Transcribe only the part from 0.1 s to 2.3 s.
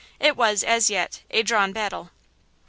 It was, as yet, a drawn battle.